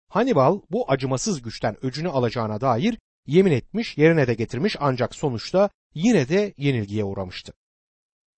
Hannibal 0.08 0.60
bu 0.70 0.90
acımasız 0.90 1.42
güçten 1.42 1.84
öcünü 1.84 2.08
alacağına 2.08 2.60
dair 2.60 2.98
yemin 3.26 3.52
etmiş, 3.52 3.98
yerine 3.98 4.26
de 4.26 4.34
getirmiş 4.34 4.76
ancak 4.80 5.14
sonuçta 5.14 5.70
yine 5.94 6.28
de 6.28 6.54
yenilgiye 6.56 7.04
uğramıştı. 7.04 7.52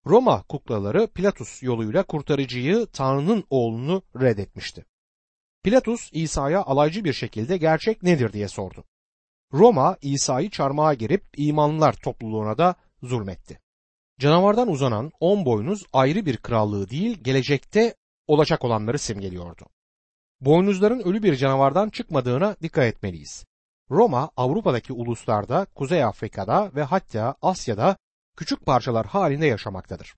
Roma 0.07 0.43
kuklaları 0.43 1.07
Pilatus 1.07 1.63
yoluyla 1.63 2.03
kurtarıcıyı 2.03 2.87
Tanrı'nın 2.93 3.45
oğlunu 3.51 4.03
reddetmişti. 4.21 4.85
Pilatus 5.63 6.11
İsa'ya 6.13 6.63
alaycı 6.63 7.05
bir 7.05 7.13
şekilde 7.13 7.57
gerçek 7.57 8.03
nedir 8.03 8.33
diye 8.33 8.49
sordu. 8.49 8.85
Roma 9.53 9.97
İsa'yı 10.03 10.51
çarmıha 10.51 10.95
gerip 10.95 11.25
imanlılar 11.37 11.93
topluluğuna 11.93 12.59
da 12.59 12.75
zulmetti. 13.03 13.61
Canavardan 14.21 14.69
uzanan 14.69 15.13
on 15.21 15.45
boynuz 15.45 15.85
ayrı 15.93 16.27
bir 16.27 16.37
krallığı 16.37 16.91
değil 16.91 17.19
gelecekte 17.23 17.95
olacak 18.27 18.65
olanları 18.65 18.99
simgeliyordu. 18.99 19.67
Boynuzların 20.41 21.01
ölü 21.01 21.23
bir 21.23 21.37
canavardan 21.37 21.91
çıkmadığına 21.91 22.57
dikkat 22.63 22.85
etmeliyiz. 22.85 23.45
Roma 23.91 24.31
Avrupa'daki 24.37 24.93
uluslarda, 24.93 25.65
Kuzey 25.75 26.05
Afrika'da 26.05 26.71
ve 26.75 26.83
hatta 26.83 27.35
Asya'da 27.43 27.97
küçük 28.37 28.67
parçalar 28.67 29.07
halinde 29.07 29.47
yaşamaktadır. 29.47 30.15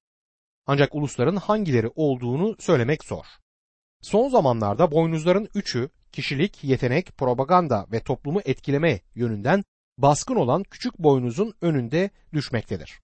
Ancak 0.67 0.95
ulusların 0.95 1.37
hangileri 1.37 1.91
olduğunu 1.95 2.57
söylemek 2.59 3.05
zor. 3.05 3.25
Son 4.03 4.29
zamanlarda 4.29 4.91
boynuzların 4.91 5.49
üçü 5.55 5.91
kişilik, 6.13 6.65
yetenek, 6.65 7.19
propaganda 7.19 7.87
ve 7.93 8.01
toplumu 8.01 8.41
etkileme 8.45 9.01
yönünden 9.15 9.65
baskın 9.99 10.37
olan 10.37 10.63
küçük 10.63 10.99
boynuzun 10.99 11.55
önünde 11.61 12.11
düşmektedir. 12.33 13.01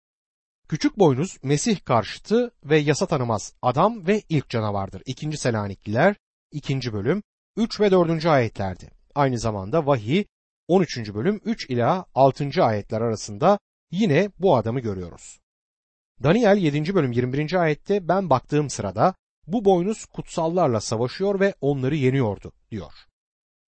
Küçük 0.69 0.99
boynuz 0.99 1.39
Mesih 1.43 1.85
karşıtı 1.85 2.51
ve 2.65 2.79
yasa 2.79 3.07
tanımaz 3.07 3.55
adam 3.63 4.07
ve 4.07 4.23
ilk 4.29 4.49
canavardır. 4.49 5.03
2. 5.07 5.37
Selanikliler 5.37 6.17
2. 6.53 6.93
bölüm 6.93 7.23
3 7.57 7.81
ve 7.81 7.91
4. 7.91 8.27
ayetlerdi. 8.27 8.91
Aynı 9.15 9.39
zamanda 9.39 9.87
vahiy 9.87 10.25
13. 10.69 11.15
bölüm 11.15 11.41
3 11.45 11.71
ila 11.71 12.07
6. 12.15 12.65
ayetler 12.65 13.01
arasında 13.01 13.59
yine 13.95 14.31
bu 14.39 14.57
adamı 14.57 14.81
görüyoruz. 14.81 15.41
Daniel 16.23 16.57
7. 16.57 16.95
bölüm 16.95 17.13
21. 17.13 17.55
ayette 17.55 18.09
ben 18.09 18.31
baktığım 18.31 18.71
sırada 18.71 19.15
bu 19.47 19.65
boynuz 19.65 20.05
kutsallarla 20.05 20.81
savaşıyor 20.81 21.41
ve 21.41 21.55
onları 21.61 21.97
yeniyordu 21.97 22.53
diyor. 22.71 22.93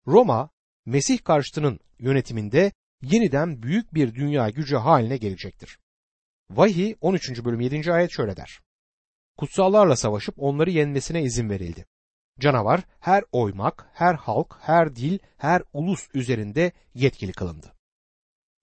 Roma 0.07 0.51
Mesih 0.87 1.25
karşıtının 1.25 1.81
yönetiminde 1.99 2.73
yeniden 3.03 3.63
büyük 3.63 3.95
bir 3.95 4.15
dünya 4.15 4.51
gücü 4.51 4.77
haline 4.77 5.17
gelecektir. 5.17 5.79
Vahiy 6.51 6.95
13. 7.01 7.45
bölüm 7.45 7.61
7. 7.61 7.93
ayet 7.93 8.11
şöyle 8.11 8.37
der. 8.37 8.61
Kutsallarla 9.39 9.97
savaşıp 9.97 10.35
onları 10.39 10.71
yenmesine 10.71 11.23
izin 11.23 11.51
verildi. 11.51 11.87
Canavar 12.41 12.83
her 13.01 13.25
oymak, 13.33 13.87
her 13.93 14.15
halk, 14.15 14.59
her 14.61 14.97
dil, 14.97 15.19
her 15.37 15.63
ulus 15.73 16.09
üzerinde 16.15 16.73
yetkili 16.95 17.33
kılındı. 17.33 17.73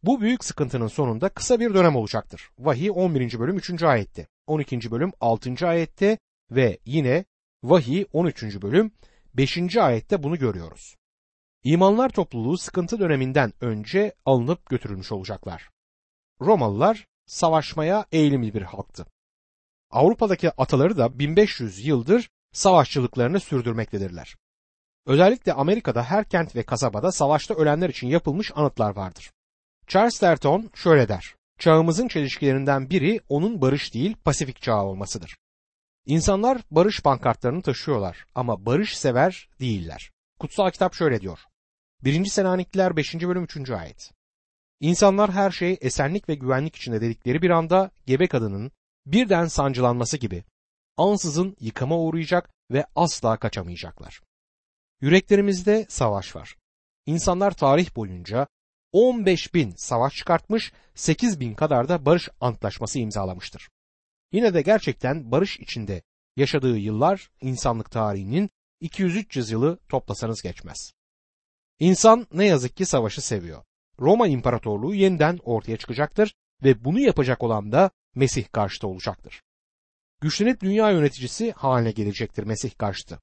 Bu 0.04 0.22
büyük 0.22 0.44
sıkıntının 0.44 0.88
sonunda 0.88 1.30
kısa 1.30 1.60
bir 1.60 1.74
dönem 1.74 1.96
olacaktır. 1.96 2.50
Vahiy 2.60 2.92
11. 2.92 3.40
bölüm 3.40 3.58
3. 3.58 3.84
ayette, 3.84 4.28
12. 4.48 4.92
bölüm 4.92 5.12
6. 5.20 5.68
ayette 5.68 6.18
ve 6.52 6.80
yine 6.86 7.26
Vahiy 7.64 8.06
13. 8.14 8.44
bölüm 8.62 8.92
5. 9.34 9.78
ayette 9.78 10.24
bunu 10.24 10.38
görüyoruz. 10.38 10.96
İmanlar 11.64 12.10
topluluğu 12.10 12.58
sıkıntı 12.58 13.00
döneminden 13.00 13.54
önce 13.62 14.14
alınıp 14.26 14.70
götürülmüş 14.70 15.12
olacaklar. 15.12 15.70
Romalılar 16.42 17.08
savaşmaya 17.26 18.06
eğilimli 18.12 18.54
bir 18.54 18.62
halktı. 18.62 19.06
Avrupa'daki 19.92 20.52
ataları 20.52 20.98
da 20.98 21.20
1500 21.20 21.86
yıldır 21.86 22.30
savaşçılıklarını 22.54 23.40
sürdürmektedirler. 23.40 24.36
Özellikle 25.06 25.54
Amerika'da 25.54 26.04
her 26.04 26.30
kent 26.30 26.56
ve 26.56 26.64
kasabada 26.64 27.12
savaşta 27.12 27.54
ölenler 27.54 27.90
için 27.90 28.08
yapılmış 28.08 28.52
anıtlar 28.56 28.96
vardır. 28.96 29.32
Charles 29.90 30.20
Terton 30.20 30.70
şöyle 30.76 31.08
der. 31.08 31.36
Çağımızın 31.60 32.08
çelişkilerinden 32.08 32.90
biri 32.90 33.22
onun 33.30 33.62
barış 33.62 33.94
değil 33.94 34.16
pasifik 34.24 34.62
çağı 34.62 34.84
olmasıdır. 34.84 35.38
İnsanlar 36.06 36.62
barış 36.72 37.02
pankartlarını 37.02 37.62
taşıyorlar 37.62 38.26
ama 38.36 38.66
barış 38.66 38.98
sever 38.98 39.50
değiller. 39.60 40.12
Kutsal 40.40 40.72
kitap 40.72 40.94
şöyle 40.94 41.22
diyor. 41.22 41.40
1. 42.04 42.26
Selanikliler 42.26 42.96
5. 42.96 43.14
bölüm 43.16 43.44
3. 43.44 43.70
ayet. 43.70 44.12
İnsanlar 44.80 45.32
her 45.32 45.52
şey 45.52 45.78
esenlik 45.82 46.30
ve 46.30 46.36
güvenlik 46.36 46.76
içinde 46.76 47.02
dedikleri 47.02 47.42
bir 47.42 47.50
anda 47.50 47.92
gebe 48.06 48.28
kadının 48.28 48.72
birden 49.06 49.48
sancılanması 49.48 50.18
gibi 50.18 50.44
ansızın 50.98 51.56
yıkama 51.60 51.98
uğrayacak 51.98 52.50
ve 52.72 52.86
asla 52.96 53.38
kaçamayacaklar. 53.38 54.22
Yüreklerimizde 55.02 55.86
savaş 55.90 56.36
var. 56.36 56.56
İnsanlar 57.06 57.52
tarih 57.52 57.96
boyunca 57.96 58.48
15 58.92 59.54
bin 59.54 59.74
savaş 59.78 60.16
çıkartmış, 60.16 60.72
8 60.96 61.40
bin 61.40 61.54
kadar 61.54 61.90
da 61.90 62.06
barış 62.06 62.30
antlaşması 62.42 63.00
imzalamıştır. 63.00 63.70
Yine 64.32 64.54
de 64.54 64.62
gerçekten 64.62 65.32
barış 65.32 65.60
içinde 65.60 66.02
yaşadığı 66.36 66.78
yıllar 66.78 67.32
insanlık 67.42 67.92
tarihinin 67.92 68.50
200-300 68.82 69.52
yılı 69.52 69.80
toplasanız 69.90 70.42
geçmez. 70.42 70.92
İnsan 71.80 72.28
ne 72.34 72.46
yazık 72.46 72.78
ki 72.78 72.86
savaşı 72.86 73.22
seviyor. 73.22 73.64
Roma 74.00 74.28
İmparatorluğu 74.28 74.96
yeniden 74.96 75.40
ortaya 75.44 75.78
çıkacaktır 75.78 76.36
ve 76.64 76.84
bunu 76.84 77.00
yapacak 77.00 77.44
olan 77.44 77.72
da 77.72 77.92
Mesih 78.16 78.46
karşıtı 78.52 78.88
olacaktır. 78.88 79.42
Güçlenip 80.22 80.62
dünya 80.62 80.92
yöneticisi 80.92 81.52
haline 81.52 81.92
gelecektir 81.92 82.44
Mesih 82.44 82.78
karşıtı. 82.78 83.20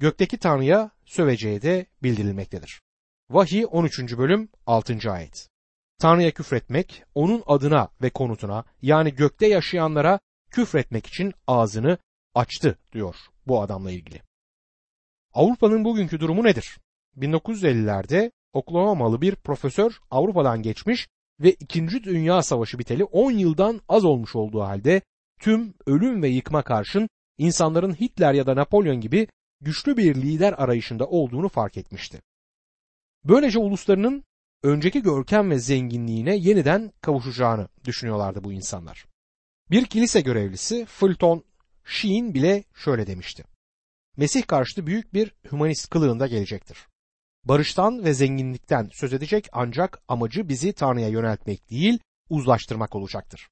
Gökteki 0.00 0.38
Tanrı'ya 0.38 0.90
söveceği 1.04 1.62
de 1.62 1.86
bildirilmektedir. 2.02 2.82
Vahiy 3.32 3.66
13. 3.70 4.18
bölüm 4.18 4.48
6. 4.66 5.12
ayet. 5.12 5.48
Tanrı'ya 5.98 6.30
küfretmek, 6.30 7.04
onun 7.14 7.42
adına 7.46 7.88
ve 8.02 8.10
konutuna 8.10 8.64
yani 8.82 9.14
gökte 9.14 9.46
yaşayanlara 9.46 10.20
küfretmek 10.50 11.06
için 11.06 11.32
ağzını 11.46 11.98
açtı 12.34 12.78
diyor 12.92 13.16
bu 13.46 13.62
adamla 13.62 13.90
ilgili. 13.90 14.22
Avrupa'nın 15.34 15.84
bugünkü 15.84 16.20
durumu 16.20 16.44
nedir? 16.44 16.78
1950'lerde 17.16 18.30
Oklahoma'lı 18.52 19.20
bir 19.20 19.34
profesör 19.34 19.98
Avrupa'dan 20.10 20.62
geçmiş 20.62 21.08
ve 21.40 21.52
2. 21.52 22.04
Dünya 22.04 22.42
Savaşı 22.42 22.78
biteli 22.78 23.04
10 23.04 23.30
yıldan 23.30 23.80
az 23.88 24.04
olmuş 24.04 24.36
olduğu 24.36 24.62
halde 24.62 25.02
tüm 25.40 25.74
ölüm 25.86 26.22
ve 26.22 26.28
yıkma 26.28 26.62
karşın 26.62 27.08
insanların 27.38 27.94
Hitler 27.94 28.34
ya 28.34 28.46
da 28.46 28.56
Napolyon 28.56 29.00
gibi 29.00 29.28
güçlü 29.60 29.96
bir 29.96 30.14
lider 30.14 30.52
arayışında 30.52 31.06
olduğunu 31.06 31.48
fark 31.48 31.76
etmişti. 31.76 32.22
Böylece 33.24 33.58
uluslarının 33.58 34.24
önceki 34.62 35.02
görkem 35.02 35.50
ve 35.50 35.58
zenginliğine 35.58 36.36
yeniden 36.36 36.92
kavuşacağını 37.00 37.68
düşünüyorlardı 37.84 38.44
bu 38.44 38.52
insanlar. 38.52 39.06
Bir 39.70 39.84
kilise 39.84 40.20
görevlisi 40.20 40.86
Fulton 40.86 41.44
Sheen 41.84 42.34
bile 42.34 42.64
şöyle 42.74 43.06
demişti. 43.06 43.44
Mesih 44.16 44.46
karşıtı 44.46 44.86
büyük 44.86 45.14
bir 45.14 45.34
hümanist 45.52 45.90
kılığında 45.90 46.26
gelecektir. 46.26 46.78
Barıştan 47.44 48.04
ve 48.04 48.14
zenginlikten 48.14 48.88
söz 48.92 49.12
edecek 49.12 49.48
ancak 49.52 50.02
amacı 50.08 50.48
bizi 50.48 50.72
Tanrı'ya 50.72 51.08
yöneltmek 51.08 51.70
değil, 51.70 51.98
uzlaştırmak 52.28 52.94
olacaktır. 52.94 53.48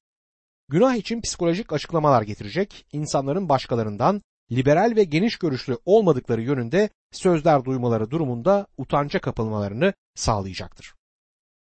günah 0.69 0.95
için 0.95 1.21
psikolojik 1.21 1.73
açıklamalar 1.73 2.21
getirecek, 2.21 2.85
insanların 2.91 3.49
başkalarından 3.49 4.21
liberal 4.51 4.93
ve 4.95 5.03
geniş 5.03 5.37
görüşlü 5.37 5.77
olmadıkları 5.85 6.41
yönünde 6.41 6.89
sözler 7.11 7.65
duymaları 7.65 8.11
durumunda 8.11 8.67
utanca 8.77 9.21
kapılmalarını 9.21 9.93
sağlayacaktır. 10.15 10.95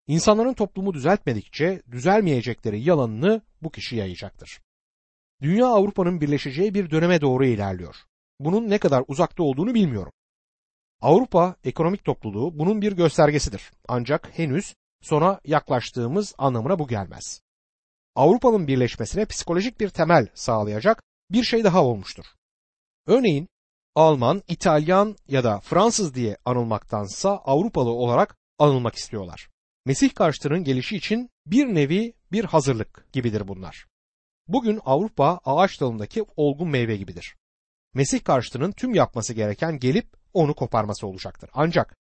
İnsanların 0.08 0.54
toplumu 0.54 0.94
düzeltmedikçe 0.94 1.82
düzelmeyecekleri 1.92 2.82
yalanını 2.82 3.42
bu 3.62 3.72
kişi 3.72 3.96
yayacaktır. 3.96 4.62
Dünya 5.42 5.68
Avrupa'nın 5.68 6.22
birleşeceği 6.22 6.74
bir 6.74 6.90
döneme 6.90 7.22
doğru 7.22 7.46
ilerliyor. 7.46 7.96
Bunun 8.40 8.70
ne 8.70 8.78
kadar 8.78 9.04
uzakta 9.08 9.44
olduğunu 9.44 9.74
bilmiyorum. 9.74 10.12
Avrupa 11.02 11.56
ekonomik 11.64 12.04
topluluğu 12.04 12.60
bunun 12.60 12.82
bir 12.82 12.92
göstergesidir. 12.92 13.72
Ancak 13.88 14.40
henüz 14.40 14.76
sona 15.02 15.40
yaklaştığımız 15.46 16.36
anlamına 16.38 16.80
bu 16.80 16.88
gelmez. 16.88 17.42
Avrupa'nın 18.16 18.68
birleşmesine 18.68 19.26
psikolojik 19.26 19.80
bir 19.80 19.90
temel 19.90 20.28
sağlayacak 20.34 21.04
bir 21.32 21.44
şey 21.44 21.64
daha 21.64 21.84
olmuştur. 21.84 22.26
Örneğin 23.08 23.48
Alman, 23.96 24.42
İtalyan 24.48 25.16
ya 25.28 25.44
da 25.44 25.60
Fransız 25.60 26.14
diye 26.14 26.38
anılmaktansa 26.46 27.30
Avrupalı 27.30 27.90
olarak 27.90 28.38
anılmak 28.60 28.96
istiyorlar. 28.96 29.50
Mesih 29.86 30.14
karşıtının 30.14 30.64
gelişi 30.64 30.96
için 30.96 31.30
bir 31.46 31.66
nevi 31.66 32.14
bir 32.32 32.46
hazırlık 32.46 33.08
gibidir 33.14 33.48
bunlar. 33.48 33.86
Bugün 34.48 34.80
Avrupa 34.86 35.40
ağaç 35.46 35.82
dalındaki 35.82 36.26
olgun 36.36 36.70
meyve 36.70 36.98
gibidir. 36.98 37.36
Mesih 37.94 38.24
karşıtının 38.24 38.72
tüm 38.72 38.94
yapması 38.94 39.34
gereken 39.34 39.80
gelip 39.80 40.08
onu 40.34 40.56
koparması 40.56 41.08
olacaktır. 41.08 41.50
Ancak 41.54 41.96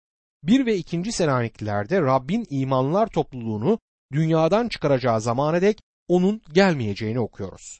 bir 0.43 0.65
ve 0.65 0.75
ikinci 0.77 1.11
Selaniklilerde 1.11 2.01
Rabbin 2.01 2.45
imanlar 2.49 3.07
topluluğunu 3.07 3.79
dünyadan 4.11 4.67
çıkaracağı 4.67 5.21
zamana 5.21 5.61
dek 5.61 5.81
onun 6.07 6.41
gelmeyeceğini 6.53 7.19
okuyoruz. 7.19 7.79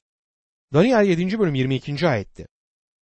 Daniel 0.73 1.05
7. 1.05 1.39
bölüm 1.39 1.55
22. 1.55 2.07
ayetti. 2.07 2.47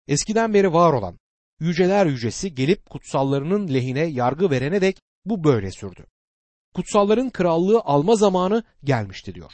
Eskiden 0.09 0.53
beri 0.53 0.73
var 0.73 0.93
olan 0.93 1.19
yüceler 1.59 2.05
yücesi 2.05 2.55
gelip 2.55 2.89
kutsallarının 2.89 3.73
lehine 3.73 4.05
yargı 4.05 4.49
verene 4.49 4.81
dek 4.81 5.01
bu 5.25 5.43
böyle 5.43 5.71
sürdü. 5.71 6.05
Kutsalların 6.75 7.29
krallığı 7.29 7.81
alma 7.81 8.15
zamanı 8.15 8.63
gelmişti 8.83 9.35
diyor. 9.35 9.51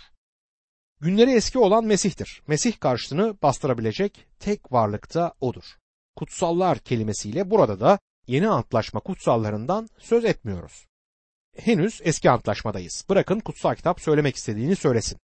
Günleri 1.01 1.31
eski 1.31 1.59
olan 1.59 1.85
Mesih'tir. 1.85 2.41
Mesih 2.47 2.79
karşıtını 2.79 3.41
bastırabilecek 3.41 4.27
tek 4.39 4.71
varlık 4.71 5.13
da 5.13 5.33
odur. 5.41 5.63
Kutsallar 6.15 6.79
kelimesiyle 6.79 7.51
burada 7.51 7.79
da 7.79 7.99
yeni 8.27 8.49
antlaşma 8.49 8.99
kutsallarından 8.99 9.89
söz 9.99 10.25
etmiyoruz. 10.25 10.85
Henüz 11.57 12.01
eski 12.03 12.29
antlaşmadayız. 12.29 13.05
Bırakın 13.09 13.39
kutsal 13.39 13.75
kitap 13.75 14.01
söylemek 14.01 14.35
istediğini 14.35 14.75
söylesin. 14.75 15.19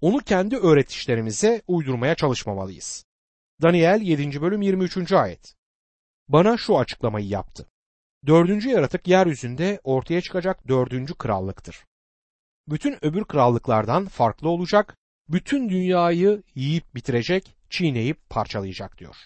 Onu 0.00 0.18
kendi 0.18 0.56
öğretişlerimize 0.56 1.62
uydurmaya 1.66 2.14
çalışmamalıyız. 2.14 3.04
Daniel 3.62 4.00
7. 4.00 4.40
bölüm 4.42 4.62
23. 4.62 5.12
ayet. 5.12 5.54
Bana 6.28 6.56
şu 6.56 6.78
açıklamayı 6.78 7.26
yaptı. 7.26 7.66
Dördüncü 8.26 8.68
yaratık 8.68 9.08
yeryüzünde 9.08 9.80
ortaya 9.84 10.20
çıkacak 10.20 10.68
dördüncü 10.68 11.14
krallıktır. 11.14 11.84
Bütün 12.68 13.04
öbür 13.04 13.24
krallıklardan 13.24 14.06
farklı 14.06 14.48
olacak, 14.48 14.96
bütün 15.28 15.68
dünyayı 15.68 16.42
yiyip 16.54 16.94
bitirecek, 16.94 17.56
çiğneyip 17.70 18.30
parçalayacak 18.30 18.98
diyor. 18.98 19.16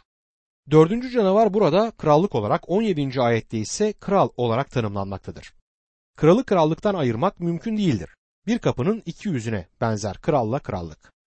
Dördüncü 0.71 1.11
canavar 1.11 1.55
burada 1.55 1.91
krallık 1.91 2.35
olarak 2.35 2.71
17. 2.71 3.21
ayette 3.21 3.59
ise 3.59 3.93
kral 3.93 4.29
olarak 4.37 4.71
tanımlanmaktadır. 4.71 5.53
Kralı 6.17 6.47
krallıktan 6.47 6.95
ayırmak 6.95 7.41
mümkün 7.41 7.77
değildir. 7.77 8.11
Bir 8.47 8.59
kapının 8.59 9.03
iki 9.07 9.29
yüzüne 9.29 9.69
benzer 9.81 10.19
kralla 10.19 10.59
krallık. 10.59 11.18